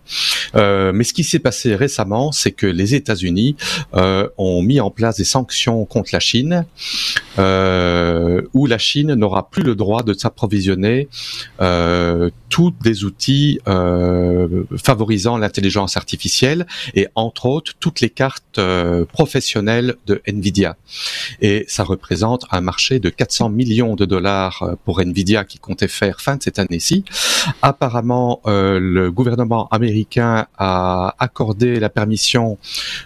Euh, 0.55 0.93
mais 0.95 1.03
ce 1.03 1.13
qui 1.13 1.25
s'est 1.25 1.41
passé 1.41 1.75
récemment, 1.75 2.31
c'est 2.31 2.53
que 2.53 2.67
les 2.67 2.95
États-Unis 2.95 3.57
euh, 3.95 4.29
ont 4.39 4.63
mis 4.63 4.79
en 4.79 4.91
place 4.91 5.17
des 5.17 5.25
sanctions 5.25 5.85
contre 5.87 6.11
la 6.13 6.21
Chine, 6.21 6.67
où 7.37 8.67
la 8.67 8.79
Chine 8.79 9.15
n'aura 9.15 9.51
plus 9.51 9.65
le 9.65 9.75
droit 9.75 10.03
de 10.05 10.13
s'approvisionner 10.13 11.09
tous 12.51 12.75
des 12.83 13.05
outils 13.05 13.61
euh, 13.69 14.20
favorisant 14.77 15.37
l'intelligence 15.37 15.97
artificielle 15.97 16.67
et 16.95 17.09
entre 17.15 17.47
autres 17.47 17.73
toutes 17.81 18.01
les 18.01 18.11
cartes 18.11 18.59
euh, 18.59 19.05
professionnelles 19.05 19.97
de 20.07 20.21
Nvidia. 20.27 20.77
Et 21.41 21.65
ça 21.69 21.85
représente 21.85 22.47
un 22.51 22.61
marché 22.61 22.99
de 23.01 23.11
400 23.11 23.51
millions 23.51 23.95
de 23.97 24.05
dollars 24.05 24.63
euh, 24.63 24.75
pour 24.85 25.01
Nvidia 25.01 25.45
qui 25.45 25.59
comptait 25.59 25.89
faire 25.89 26.21
fin 26.21 26.37
de 26.37 26.43
cette 26.43 26.59
année-ci. 26.59 27.05
Apparemment, 27.63 28.41
le 28.45 29.09
gouvernement 29.11 29.69
américain 29.69 30.47
a 30.59 31.15
accordé 31.19 31.81
la 31.81 31.89
permission 31.89 32.59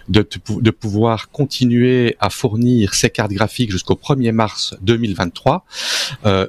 de, 0.09 0.27
de 0.49 0.71
pouvoir 0.71 1.29
continuer 1.29 2.17
à 2.19 2.29
fournir 2.29 2.93
ces 2.93 3.09
cartes 3.09 3.31
graphiques 3.31 3.71
jusqu'au 3.71 3.95
1er 3.95 4.31
mars 4.31 4.75
2023, 4.81 5.65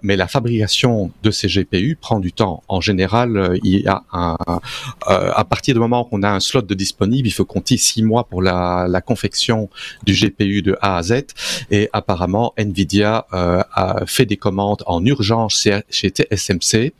mais 0.02 0.16
la 0.16 0.26
fabrication 0.26 1.10
de 1.22 1.30
ces 1.30 1.48
GPU 1.48 1.96
prend 2.00 2.20
du 2.20 2.32
temps 2.32 2.62
en 2.68 2.80
général, 2.80 3.36
euh, 3.36 3.58
il 3.62 3.80
y 3.80 3.86
a 3.86 4.02
un, 4.12 4.36
euh, 4.45 4.45
à 4.46 5.44
partir 5.44 5.74
du 5.74 5.80
moment 5.80 6.04
qu'on 6.04 6.22
a 6.22 6.30
un 6.30 6.40
slot 6.40 6.62
de 6.62 6.74
disponible, 6.74 7.26
il 7.26 7.32
faut 7.32 7.44
compter 7.44 7.76
six 7.76 8.02
mois 8.02 8.24
pour 8.24 8.42
la, 8.42 8.86
la, 8.88 9.00
confection 9.00 9.68
du 10.04 10.12
GPU 10.14 10.62
de 10.62 10.76
A 10.80 10.96
à 10.98 11.02
Z. 11.02 11.26
Et 11.70 11.88
apparemment, 11.92 12.52
Nvidia 12.56 13.26
euh, 13.32 13.62
a 13.72 14.04
fait 14.06 14.26
des 14.26 14.36
commandes 14.36 14.82
en 14.86 15.04
urgence 15.04 15.68
chez 15.90 16.08
TSMC 16.08 16.92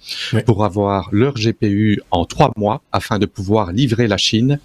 pour 0.44 0.64
avoir 0.64 1.08
leur 1.12 1.34
GPU 1.34 2.00
en 2.10 2.24
trois 2.24 2.52
mois 2.56 2.82
afin 2.92 3.18
de 3.18 3.26
pouvoir 3.26 3.72
livrer 3.72 4.06
la 4.08 4.16
Chine 4.16 4.58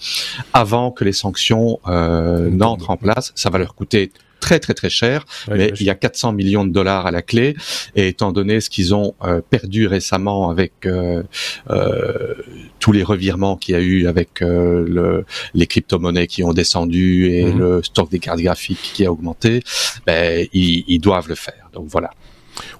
avant 0.53 0.91
que 0.91 1.03
les 1.03 1.13
sanctions 1.13 1.79
euh, 1.87 2.49
n'entrent 2.49 2.89
en 2.89 2.97
place. 2.97 3.31
Ça 3.35 3.49
va 3.49 3.57
leur 3.57 3.75
coûter 3.75 4.11
très 4.41 4.59
très 4.59 4.73
très 4.73 4.89
cher, 4.89 5.25
mais 5.49 5.71
il 5.79 5.85
y 5.85 5.89
a 5.89 5.95
400 5.95 6.33
millions 6.33 6.65
de 6.65 6.71
dollars 6.71 7.05
à 7.05 7.11
la 7.11 7.21
clé. 7.21 7.55
Et 7.95 8.09
étant 8.09 8.33
donné 8.33 8.59
ce 8.59 8.69
qu'ils 8.69 8.93
ont 8.93 9.15
euh, 9.23 9.39
perdu 9.49 9.87
récemment 9.87 10.49
avec 10.49 10.73
euh, 10.85 11.23
euh, 11.69 12.33
tous 12.79 12.91
les 12.91 13.03
revirements 13.03 13.55
qu'il 13.55 13.75
y 13.75 13.77
a 13.77 13.81
eu 13.81 14.07
avec 14.07 14.41
le, 14.41 15.23
les 15.53 15.67
crypto-monnaies 15.67 16.27
qui 16.27 16.43
ont 16.43 16.53
descendu 16.53 17.31
et 17.31 17.45
mhm. 17.45 17.59
le 17.59 17.83
stock 17.83 18.09
des 18.09 18.19
cartes 18.19 18.41
graphiques 18.41 18.91
qui 18.93 19.05
a 19.05 19.11
augmenté, 19.11 19.61
ben, 20.05 20.45
ils, 20.51 20.83
ils 20.87 20.99
doivent 20.99 21.29
le 21.29 21.35
faire. 21.35 21.69
Donc 21.73 21.87
voilà. 21.87 22.11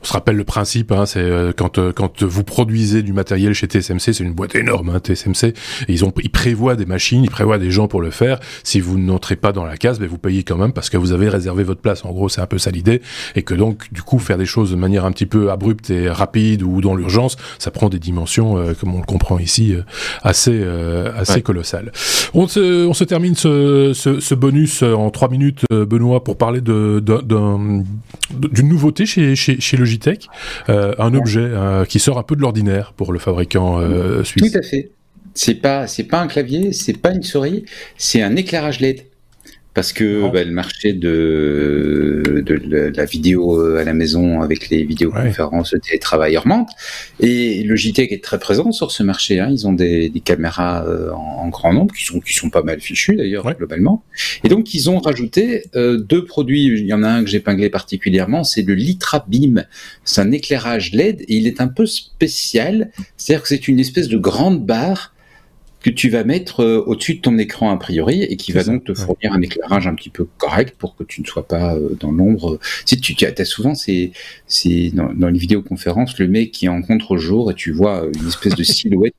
On 0.02 0.06
se 0.06 0.14
rappelle 0.14 0.36
le 0.36 0.44
principe, 0.44 0.92
hein, 0.92 1.06
c'est 1.06 1.20
euh, 1.20 1.52
quand 1.56 1.78
euh, 1.78 1.92
quand 1.92 2.24
vous 2.24 2.44
produisez 2.44 3.04
du 3.04 3.14
matériel 3.14 3.54
chez 3.54 3.68
TSMC, 3.68 4.14
c'est 4.14 4.20
une 4.20 4.34
boîte 4.34 4.56
énorme, 4.56 4.90
hein, 4.90 5.00
TSMC. 5.00 5.54
Et 5.88 5.94
ils 5.94 6.06
ont 6.06 6.14
ils 6.22 6.30
prévoient 6.30 6.76
des 6.76 6.86
machines, 6.86 7.24
ils 7.24 7.30
prévoient 7.30 7.58
des 7.58 7.72
gens 7.72 7.88
pour 7.88 8.02
le 8.02 8.12
faire. 8.12 8.40
Si 8.64 8.80
vous 8.80 8.98
n'entrez 8.98 9.36
pas 9.36 9.52
dans 9.52 9.66
la 9.66 9.78
case, 9.78 10.00
ben 10.00 10.08
vous 10.08 10.18
payez 10.18 10.44
quand 10.44 10.58
même 10.58 10.74
parce 10.74 10.90
que 10.90 10.98
vous 10.98 11.12
avez 11.12 11.30
réservé 11.30 11.64
votre 11.64 11.82
place. 11.82 12.06
En 12.06 12.12
gros, 12.12 12.30
c'est 12.30 12.42
un 12.42 12.48
peu 12.48 12.58
ça 12.58 12.72
l'idée, 12.72 13.02
et 13.36 13.44
que 13.44 13.54
donc 13.54 13.92
du 13.92 14.02
coup 14.02 14.20
faire 14.20 14.38
des 14.38 14.46
choses 14.46 14.72
de 14.72 14.76
manière 14.76 15.06
un 15.06 15.12
petit 15.12 15.26
peu 15.26 15.52
abrupte 15.52 15.90
et 15.90 16.10
rapide 16.10 16.64
ou 16.64 16.82
dans 16.82 16.96
l'urgence, 16.96 17.38
ça 17.60 17.72
prend 17.72 17.90
des 17.90 18.00
dimensions, 18.00 18.58
euh, 18.58 18.74
comme 18.74 18.94
on 18.96 19.00
le 19.00 19.06
comprend 19.06 19.40
ici, 19.40 19.76
assez 20.24 20.64
assez 21.16 21.42
colossales. 21.42 21.92
On 22.34 22.48
se 22.48 22.86
on 22.86 22.94
se 22.94 23.04
termine 23.04 23.36
ce, 23.36 23.92
ce, 23.94 24.20
ce 24.20 24.36
bonus 24.36 24.84
en 24.84 25.10
trois 25.10 25.30
minutes, 25.30 25.64
Benoît, 25.72 26.24
pour 26.24 26.38
parler 26.38 26.62
de 26.62 27.02
d'une 28.34 28.70
nouveauté 28.70 29.06
chez 29.06 29.36
chez 29.36 29.60
chez 29.60 29.78
Logitech, 29.78 30.28
euh, 30.70 30.94
un 30.98 31.14
objet 31.14 31.42
euh, 31.42 31.86
qui 31.86 32.00
sort 32.00 32.18
un 32.18 32.24
peu 32.24 32.36
de 32.36 32.42
l'ordinaire 32.42 32.94
pour 32.94 33.14
le 33.14 33.20
fabricant 33.20 33.80
euh, 33.80 34.24
suisse. 34.24 34.52
Tout 34.52 34.58
à 34.58 34.62
fait. 34.62 34.92
C'est 35.34 35.56
pas 35.56 35.88
c'est 35.88 36.04
pas 36.04 36.20
un 36.20 36.28
clavier, 36.28 36.74
c'est 36.74 36.98
pas 36.98 37.12
une 37.12 37.24
souris, 37.24 37.66
c'est 37.98 38.22
un 38.22 38.36
éclairage 38.36 38.80
LED 38.80 39.06
parce 39.74 39.94
que 39.94 40.30
bah, 40.32 40.44
le 40.44 40.52
marché 40.52 40.92
de, 40.92 42.44
de, 42.46 42.92
la 42.96 43.06
vidéo 43.06 43.58
euh, 43.58 43.80
à 43.80 43.84
la 43.86 43.94
maison 43.94 44.42
avec 44.42 44.70
les 44.70 44.84
vidéoconférences, 44.84 45.72
ouais. 45.72 45.78
le 45.78 45.82
télétravail 45.82 46.38
augmente. 46.38 46.70
Et 47.22 47.64
Logitech 47.64 48.12
est 48.12 48.24
très 48.24 48.38
présent 48.38 48.72
sur 48.74 48.92
ce 48.92 49.02
marché. 49.04 49.40
Hein. 49.40 49.48
Ils 49.50 49.68
ont 49.68 49.74
des, 49.74 50.10
des 50.10 50.20
caméras 50.20 50.86
euh, 50.86 51.12
en, 51.12 51.48
grand 51.48 51.74
nombre 51.74 51.94
qui 51.94 52.04
sont, 52.04 52.20
qui 52.20 52.34
sont 52.34 52.50
pas 52.50 52.64
mal 52.64 52.82
fichues 52.82 53.16
d'ailleurs 53.16 53.54
globalement. 53.56 54.04
Et 54.44 54.50
donc 54.50 54.74
ils 54.74 54.90
ont 54.90 55.00
rajouté 55.00 55.64
euh, 55.76 55.98
deux 55.98 56.26
produits. 56.26 56.66
Il 56.66 56.86
y 56.86 56.94
en 56.94 57.04
a 57.04 57.10
un 57.10 57.24
que 57.24 57.30
j'ai 57.30 57.38
épinglé 57.38 57.70
particulièrement, 57.70 58.44
c'est 58.44 58.64
le 58.64 58.74
Litra 58.74 59.26
Beam. 59.28 59.66
C'est 60.04 60.22
un 60.22 60.32
éclairage 60.32 60.92
LED 60.92 61.22
et 61.22 61.36
il 61.36 61.48
est 61.48 61.62
un 61.62 61.68
peu 61.68 61.86
spécial. 61.86 62.92
C'est-à-dire 63.16 63.44
que 63.44 63.48
c'est 63.48 63.68
une 63.68 63.80
espèce 63.80 64.10
de 64.10 64.18
grande 64.18 64.66
barre 64.66 65.14
que 65.82 65.90
tu 65.90 66.10
vas 66.10 66.24
mettre 66.24 66.62
euh, 66.64 66.84
au-dessus 66.86 67.16
de 67.16 67.22
ton 67.22 67.38
écran 67.38 67.72
a 67.72 67.78
priori 67.78 68.24
et 68.24 68.38
qui 68.38 68.52
va 68.52 68.64
donc 68.64 68.84
te 68.84 68.94
fournir 68.94 69.34
un 69.34 69.42
éclairage 69.42 69.88
un 69.88 69.96
petit 69.96 70.10
peu 70.10 70.28
correct 70.38 70.76
pour 70.78 70.96
que 70.96 71.04
tu 71.04 71.22
ne 71.22 71.26
sois 71.26 71.48
pas 71.48 71.76
euh, 71.76 71.98
dans 72.00 72.12
l'ombre. 72.12 72.60
Si 72.86 73.00
tu, 73.00 73.16
as 73.26 73.46
souvent 73.46 73.74
c'est 73.74 74.12
c'est 74.48 74.92
dans, 74.94 75.12
dans, 75.14 75.30
les 75.30 75.40
vidéoconférences 75.40 76.20
le 76.20 76.28
mec 76.28 76.52
qui 76.52 76.66
est 76.66 76.70
en 76.70 76.82
contre-jour 76.82 77.52
et 77.52 77.56
tu 77.56 77.72
vois 77.72 78.06
une 78.16 78.28
espèce 78.28 78.56
de 78.56 78.64
silhouette, 78.82 79.16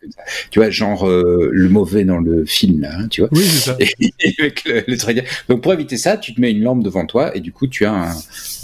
tu 0.50 0.60
vois 0.60 0.70
genre 0.70 1.08
euh, 1.08 1.50
le 1.52 1.68
mauvais 1.68 2.04
dans 2.04 2.18
le 2.18 2.44
film 2.44 2.82
là, 2.82 2.96
hein, 2.96 3.08
tu 3.08 3.22
vois. 3.22 3.30
Oui, 3.32 3.42
c'est 3.42 3.70
ça. 3.70 3.76
Et, 3.80 4.12
avec 4.38 4.64
le, 4.64 4.84
le 4.86 5.22
Donc 5.48 5.62
pour 5.62 5.72
éviter 5.72 5.96
ça, 5.96 6.16
tu 6.16 6.34
te 6.34 6.40
mets 6.40 6.52
une 6.52 6.62
lampe 6.62 6.84
devant 6.84 7.06
toi 7.06 7.36
et 7.36 7.40
du 7.40 7.52
coup 7.52 7.66
tu 7.66 7.84
as 7.84 7.92
un, 7.92 8.14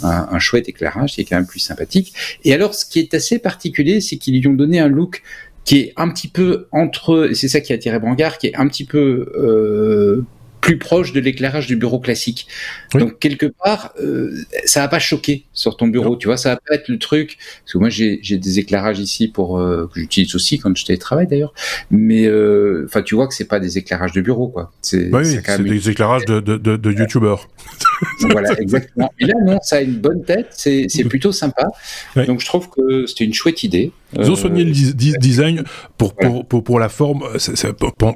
un, 0.03 0.27
un 0.31 0.39
chouette 0.39 0.69
éclairage 0.69 1.13
qui 1.13 1.21
est 1.21 1.25
quand 1.25 1.35
même 1.35 1.47
plus 1.47 1.59
sympathique. 1.59 2.13
Et 2.45 2.53
alors 2.53 2.73
ce 2.75 2.85
qui 2.85 2.99
est 2.99 3.13
assez 3.13 3.39
particulier, 3.39 3.99
c'est 3.99 4.15
qu'ils 4.15 4.39
lui 4.39 4.47
ont 4.47 4.53
donné 4.53 4.79
un 4.79 4.87
look 4.87 5.21
qui 5.65 5.79
est 5.79 5.93
un 5.97 6.09
petit 6.09 6.27
peu 6.27 6.67
entre, 6.71 7.31
c'est 7.33 7.47
ça 7.47 7.61
qui 7.61 7.73
a 7.73 7.75
attiré 7.75 7.99
Brangard, 7.99 8.37
qui 8.37 8.47
est 8.47 8.55
un 8.55 8.67
petit 8.67 8.85
peu 8.85 9.31
euh, 9.35 10.25
plus 10.61 10.77
proche 10.77 11.13
de 11.13 11.19
l'éclairage 11.19 11.67
du 11.67 11.75
bureau 11.75 11.99
classique. 11.99 12.47
Donc 12.93 13.19
quelque 13.19 13.45
part, 13.45 13.93
euh, 14.01 14.35
ça 14.65 14.81
va 14.81 14.87
pas 14.87 14.99
choquer 14.99 15.45
sur 15.53 15.77
ton 15.77 15.87
bureau, 15.87 16.15
tu 16.15 16.27
vois, 16.27 16.37
ça 16.37 16.49
va 16.49 16.55
pas 16.57 16.75
être 16.75 16.89
le 16.89 16.99
truc. 16.99 17.37
Parce 17.63 17.73
que 17.73 17.77
moi 17.77 17.89
j'ai 17.89 18.19
des 18.19 18.59
éclairages 18.59 18.99
ici 18.99 19.27
pour 19.27 19.59
euh, 19.59 19.89
que 19.93 19.99
j'utilise 19.99 20.35
aussi 20.35 20.59
quand 20.59 20.75
je 20.75 20.85
télétravaille 20.85 21.27
d'ailleurs, 21.27 21.53
mais 21.91 22.25
euh, 22.25 22.85
enfin 22.85 23.01
tu 23.01 23.15
vois 23.15 23.27
que 23.27 23.33
c'est 23.33 23.47
pas 23.47 23.59
des 23.59 23.77
éclairages 23.77 24.13
de 24.13 24.21
bureau 24.21 24.47
quoi. 24.47 24.71
C'est 24.81 25.13
oui, 25.13 25.25
c'est 25.25 25.63
des 25.63 25.89
éclairages 25.89 26.25
de, 26.25 26.39
de, 26.39 26.57
de, 26.57 26.75
de 26.75 26.91
youtubeurs. 26.91 27.47
voilà 28.31 28.59
exactement. 28.59 29.11
Et 29.19 29.25
là 29.25 29.33
non, 29.45 29.59
ça 29.61 29.77
a 29.77 29.81
une 29.81 29.97
bonne 29.97 30.23
tête, 30.23 30.47
c'est 30.51 30.87
plutôt 31.07 31.31
sympa. 31.31 31.67
Donc 32.15 32.39
je 32.39 32.45
trouve 32.45 32.69
que 32.69 33.05
c'était 33.05 33.25
une 33.25 33.33
chouette 33.33 33.63
idée. 33.63 33.91
Ils 34.17 34.31
ont 34.31 34.35
soigné 34.35 34.63
le 34.63 34.71
design 35.19 35.63
pour, 35.97 36.15
pour, 36.15 36.45
pour, 36.45 36.63
pour, 36.63 36.79
la 36.79 36.89
forme. 36.89 37.23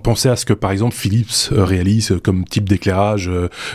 Pensez 0.02 0.28
à 0.28 0.36
ce 0.36 0.44
que, 0.46 0.54
par 0.54 0.72
exemple, 0.72 0.96
Philips 0.96 1.50
réalise 1.52 2.16
comme 2.24 2.46
type 2.46 2.68
d'éclairage 2.68 3.30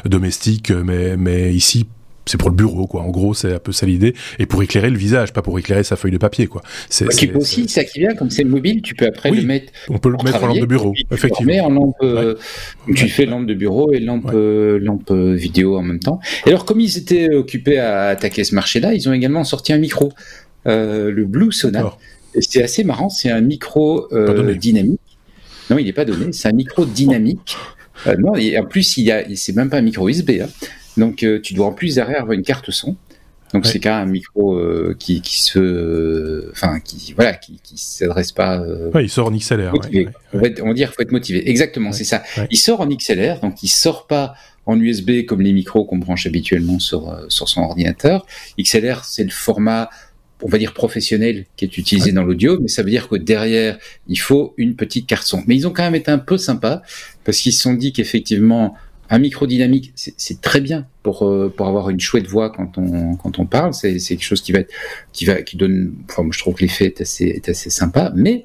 domestique, 0.04 0.72
mais, 0.72 1.16
mais 1.16 1.54
ici, 1.54 1.86
c'est 2.28 2.38
pour 2.38 2.50
le 2.50 2.56
bureau, 2.56 2.86
quoi. 2.86 3.02
En 3.02 3.10
gros, 3.10 3.34
c'est 3.34 3.54
un 3.54 3.58
peu 3.58 3.72
ça 3.72 3.86
l'idée. 3.86 4.14
Et 4.38 4.46
pour 4.46 4.62
éclairer 4.62 4.90
le 4.90 4.98
visage, 4.98 5.32
pas 5.32 5.42
pour 5.42 5.58
éclairer 5.58 5.82
sa 5.82 5.96
feuille 5.96 6.12
de 6.12 6.18
papier, 6.18 6.46
quoi. 6.46 6.62
C'est 6.88 7.06
ouais, 7.06 7.36
aussi, 7.36 7.68
ça 7.68 7.84
qui 7.84 8.00
vient, 8.00 8.14
comme 8.14 8.30
c'est 8.30 8.44
mobile, 8.44 8.82
tu 8.82 8.94
peux 8.94 9.06
après 9.06 9.30
le 9.30 9.42
mettre. 9.42 9.72
On 9.88 9.98
peut 9.98 10.10
le 10.10 10.16
mettre 10.22 10.42
en 10.42 10.48
lampe 10.48 10.60
de 10.60 10.66
bureau, 10.66 10.94
effectivement. 11.10 11.52
Tu 11.52 11.60
en 11.60 11.70
lampe, 11.70 11.96
euh, 12.02 12.34
tu 12.94 13.08
fais 13.08 13.26
lampe 13.26 13.46
de 13.46 13.54
bureau 13.54 13.92
et 13.92 14.00
lampe, 14.00 14.30
euh, 14.32 14.78
lampe 14.78 15.10
euh, 15.10 15.34
vidéo 15.34 15.76
en 15.76 15.82
même 15.82 16.00
temps. 16.00 16.20
Et 16.46 16.50
alors, 16.50 16.64
comme 16.64 16.80
ils 16.80 16.98
étaient 16.98 17.34
occupés 17.34 17.78
à 17.78 18.08
attaquer 18.08 18.44
ce 18.44 18.54
marché-là, 18.54 18.94
ils 18.94 19.08
ont 19.08 19.12
également 19.12 19.44
sorti 19.44 19.72
un 19.72 19.78
micro, 19.78 20.12
le 20.66 21.24
Blue 21.24 21.52
Sona. 21.52 21.96
C'est 22.40 22.62
assez 22.62 22.84
marrant, 22.84 23.08
c'est 23.08 23.30
un 23.30 23.40
micro 23.40 24.08
dynamique. 24.56 25.00
Non, 25.70 25.78
il 25.78 25.84
n'est 25.84 25.92
pas 25.92 26.04
donné, 26.04 26.32
c'est 26.32 26.48
un 26.48 26.52
micro 26.52 26.84
dynamique. 26.84 27.56
non, 28.18 28.36
et 28.36 28.58
en 28.58 28.64
plus, 28.64 28.96
il 28.96 29.04
y 29.04 29.12
a, 29.12 29.24
c'est 29.34 29.56
même 29.56 29.70
pas 29.70 29.78
un 29.78 29.82
micro 29.82 30.08
USB. 30.08 30.30
Hein. 30.42 30.48
Donc, 30.98 31.22
euh, 31.22 31.40
tu 31.40 31.54
dois 31.54 31.66
en 31.66 31.72
plus 31.72 31.94
derrière 31.94 32.22
avoir 32.22 32.32
une 32.32 32.42
carte 32.42 32.70
son. 32.70 32.96
Donc 33.54 33.64
c'est 33.64 33.80
quand 33.80 33.98
même 33.98 34.08
un 34.08 34.12
micro 34.12 34.56
euh, 34.56 34.94
qui, 34.98 35.22
qui 35.22 35.40
se, 35.40 36.50
enfin 36.50 36.80
qui 36.80 37.14
voilà, 37.14 37.32
qui, 37.32 37.58
qui 37.62 37.78
s'adresse 37.78 38.30
pas. 38.30 38.60
Euh, 38.60 38.90
ouais, 38.90 39.04
il 39.04 39.08
sort 39.08 39.28
en 39.28 39.30
XLR. 39.30 39.72
Ouais, 39.72 40.06
on, 40.34 40.38
va, 40.38 40.48
on 40.62 40.74
dire, 40.74 40.92
faut 40.92 41.00
être 41.00 41.12
motivé. 41.12 41.48
Exactement, 41.48 41.92
c'est 41.92 42.04
ça. 42.04 42.22
Il 42.50 42.58
sort 42.58 42.82
en 42.82 42.86
XLR, 42.86 43.40
donc 43.40 43.62
il 43.62 43.68
sort 43.68 44.06
pas 44.06 44.34
en 44.66 44.78
USB 44.78 45.24
comme 45.24 45.40
les 45.40 45.54
micros 45.54 45.86
qu'on 45.86 45.96
branche 45.96 46.26
habituellement 46.26 46.78
sur 46.78 47.18
sur 47.30 47.48
son 47.48 47.62
ordinateur. 47.62 48.26
XLR, 48.58 49.06
c'est 49.06 49.24
le 49.24 49.30
format 49.30 49.88
on 50.42 50.48
va 50.48 50.58
dire 50.58 50.72
professionnel 50.72 51.46
qui 51.56 51.64
est 51.64 51.78
utilisé 51.78 52.12
dans 52.12 52.22
l'audio, 52.22 52.58
mais 52.60 52.68
ça 52.68 52.82
veut 52.82 52.90
dire 52.90 53.08
que 53.08 53.16
derrière, 53.16 53.78
il 54.06 54.18
faut 54.18 54.54
une 54.56 54.76
petite 54.76 55.06
carte 55.06 55.26
son. 55.26 55.42
Mais 55.46 55.56
ils 55.56 55.66
ont 55.66 55.72
quand 55.72 55.82
même 55.82 55.94
été 55.94 56.10
un 56.10 56.18
peu 56.18 56.38
sympas 56.38 56.82
parce 57.24 57.38
qu'ils 57.38 57.52
se 57.52 57.60
sont 57.60 57.74
dit 57.74 57.92
qu'effectivement, 57.92 58.76
un 59.10 59.18
micro 59.18 59.46
dynamique, 59.46 59.92
c'est 59.94 60.40
très 60.40 60.60
bien 60.60 60.86
pour 61.02 61.26
euh, 61.26 61.52
pour 61.56 61.66
avoir 61.66 61.90
une 61.90 62.00
chouette 62.00 62.26
voix 62.26 62.50
quand 62.50 62.78
on 62.78 63.16
quand 63.16 63.38
on 63.38 63.46
parle. 63.46 63.74
C'est 63.74 63.96
quelque 63.98 64.22
chose 64.24 64.42
qui 64.42 64.52
va 64.52 64.60
être 64.60 64.72
qui 65.12 65.24
va 65.24 65.42
qui 65.42 65.56
donne. 65.56 65.94
Enfin, 66.08 66.22
moi, 66.22 66.32
je 66.34 66.38
trouve 66.38 66.54
que 66.54 66.62
l'effet 66.62 66.86
est 66.86 67.00
assez 67.00 67.24
est 67.24 67.48
assez 67.48 67.70
sympa. 67.70 68.12
Mais 68.14 68.44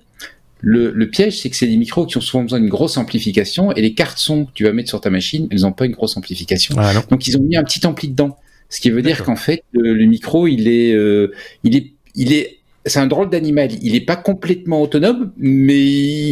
Le, 0.66 0.92
le 0.92 1.10
piège, 1.10 1.42
c'est 1.42 1.50
que 1.50 1.58
c'est 1.58 1.68
des 1.68 1.76
micros 1.76 2.06
qui 2.06 2.16
ont 2.16 2.22
souvent 2.22 2.44
besoin 2.44 2.62
d'une 2.62 2.70
grosse 2.70 2.96
amplification 2.96 3.74
et 3.74 3.82
les 3.82 3.94
cartes 3.94 4.18
son 4.18 4.46
que 4.46 4.52
tu 4.54 4.64
vas 4.64 4.72
mettre 4.72 4.88
sur 4.88 5.02
ta 5.02 5.10
machine, 5.10 5.50
elles 5.52 5.64
n'ont 5.64 5.74
pas 5.74 5.86
une 5.86 5.92
grosse 5.92 6.16
amplification. 6.16 6.76
Ah. 6.78 6.94
Donc 7.10 7.28
ils 7.28 7.36
ont 7.36 7.44
mis 7.44 7.58
un 7.58 7.66
petit 7.66 7.86
ampli 7.86 8.08
dedans, 8.08 8.38
ce 8.70 8.80
qui 8.80 8.90
veut 8.90 9.02
dire 9.02 9.26
qu'en 9.26 9.36
fait 9.36 9.62
le, 9.74 9.94
le 9.94 10.06
micro, 10.06 10.48
il 10.48 10.70
est, 10.70 10.94
euh, 10.94 11.34
il 11.66 11.76
est, 11.76 11.92
il 12.16 12.32
est, 12.32 12.60
c'est 12.86 13.00
un 13.00 13.08
drôle 13.08 13.30
d'animal. 13.30 13.72
Il 13.82 13.94
est 13.94 14.06
pas 14.06 14.16
complètement 14.16 14.82
autonome, 14.82 15.34
mais 15.36 15.84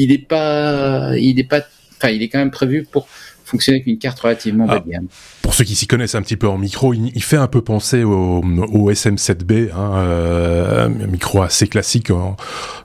il 0.04 0.14
est 0.14 0.26
pas, 0.26 1.12
il 1.18 1.38
est 1.38 1.50
pas, 1.50 1.62
enfin 1.98 2.12
il 2.12 2.22
est 2.24 2.30
quand 2.30 2.40
même 2.40 2.52
prévu 2.52 2.88
pour 2.90 3.10
fonctionner 3.52 3.78
avec 3.78 3.88
une 3.88 3.98
carte 4.00 4.20
relativement 4.20 4.66
bas 4.66 4.76
Ah. 4.78 4.84
de 4.86 4.92
gamme. 4.92 5.08
Pour 5.44 5.54
ceux 5.54 5.64
qui 5.64 5.76
s'y 5.76 5.86
connaissent 5.88 6.16
un 6.16 6.22
petit 6.22 6.38
peu 6.38 6.48
en 6.48 6.58
micro, 6.58 6.94
il, 6.94 7.12
il 7.14 7.24
fait 7.24 7.38
un 7.38 7.48
peu 7.48 7.62
penser 7.62 8.04
au, 8.04 8.42
au 8.42 8.92
SM7B, 8.92 9.72
hein, 9.74 9.92
euh, 9.98 10.86
un 10.88 11.08
micro 11.08 11.42
assez 11.42 11.68
classique 11.68 12.10
hein, 12.12 12.36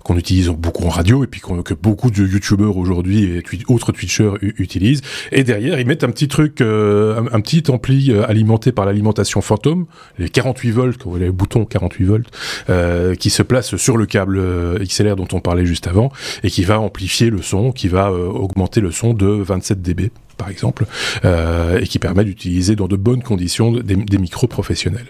qu'on 0.05 0.17
utilise 0.17 0.49
beaucoup 0.49 0.85
en 0.85 0.89
radio 0.89 1.23
et 1.25 1.27
puis 1.27 1.41
que 1.41 1.75
beaucoup 1.75 2.11
de 2.11 2.27
youtubeurs 2.27 2.77
aujourd'hui 2.77 3.25
et 3.25 3.41
twi- 3.43 3.63
autres 3.69 3.93
twitchers 3.93 4.33
utilisent. 4.41 5.03
Et 5.33 5.45
derrière, 5.45 5.79
ils 5.79 5.87
mettent 5.87 6.05
un 6.05 6.11
petit 6.11 6.29
truc, 6.29 6.61
euh, 6.61 7.21
un, 7.21 7.37
un 7.37 7.41
petit 7.41 7.63
ampli 7.71 8.11
euh, 8.11 8.29
alimenté 8.29 8.73
par 8.73 8.85
l'alimentation 8.87 9.41
fantôme, 9.41 9.87
les 10.19 10.29
48 10.29 10.71
volts, 10.73 10.97
quand 11.03 11.11
vous 11.11 11.17
avez 11.17 11.27
le 11.27 11.33
bouton 11.33 11.65
48 11.65 12.05
volts, 12.05 12.27
euh, 12.71 13.15
qui 13.15 13.31
se 13.31 13.43
place 13.43 13.77
sur 13.77 13.97
le 13.97 14.07
câble 14.07 14.41
XLR 14.83 15.17
dont 15.17 15.29
on 15.33 15.41
parlait 15.41 15.67
juste 15.67 15.87
avant 15.87 16.11
et 16.43 16.51
qui 16.51 16.65
va 16.65 16.81
amplifier 16.81 17.31
le 17.31 17.43
son, 17.43 17.71
qui 17.73 17.89
va 17.89 18.11
augmenter 18.13 18.81
le 18.81 18.91
son 18.91 19.15
de 19.15 19.27
27 19.27 19.83
dB 19.83 20.11
par 20.37 20.51
exemple, 20.51 20.87
euh, 21.25 21.79
et 21.79 21.87
qui 21.87 21.99
permet 21.99 22.25
d'utiliser 22.25 22.77
dans 22.77 22.89
de 22.89 22.97
bonnes 22.97 23.23
conditions 23.23 23.73
des, 23.73 23.97
des 23.97 24.19
micros 24.19 24.47
professionnels. 24.47 25.07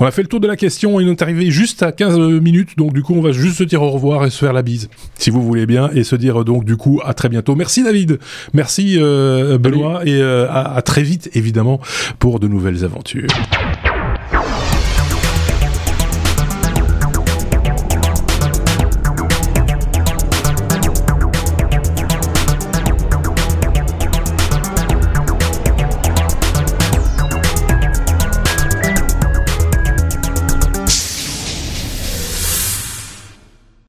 On 0.00 0.06
a 0.06 0.10
fait 0.10 0.22
le 0.22 0.28
tour 0.28 0.40
de 0.40 0.46
la 0.46 0.56
question 0.56 1.00
et 1.00 1.04
on 1.04 1.10
est 1.10 1.22
arrivé 1.22 1.50
juste 1.50 1.82
à 1.82 1.92
15 1.92 2.18
minutes, 2.40 2.76
donc 2.76 2.92
du 2.92 3.02
coup 3.02 3.14
on 3.14 3.20
va 3.20 3.32
juste 3.32 3.58
se 3.58 3.64
dire 3.64 3.82
au 3.82 3.90
revoir 3.90 4.24
et 4.24 4.30
se 4.30 4.38
faire 4.38 4.52
la 4.52 4.62
bise, 4.62 4.88
si 5.18 5.30
vous 5.30 5.42
voulez 5.42 5.66
bien, 5.66 5.90
et 5.94 6.04
se 6.04 6.16
dire 6.16 6.44
donc 6.44 6.64
du 6.64 6.76
coup 6.76 7.00
à 7.04 7.14
très 7.14 7.28
bientôt. 7.28 7.54
Merci 7.54 7.82
David, 7.82 8.18
merci 8.52 8.96
euh, 8.98 9.58
Benoît, 9.58 10.02
et 10.04 10.20
euh, 10.20 10.48
à, 10.48 10.76
à 10.76 10.82
très 10.82 11.02
vite 11.02 11.30
évidemment 11.34 11.80
pour 12.18 12.40
de 12.40 12.48
nouvelles 12.48 12.84
aventures. 12.84 13.28